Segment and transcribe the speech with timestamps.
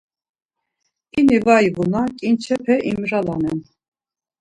[1.19, 3.59] İni var ivuna ǩinçepe imralanen.